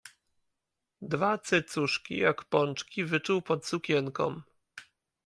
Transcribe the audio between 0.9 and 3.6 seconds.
Dwa cycuszki jak pączki wyczuł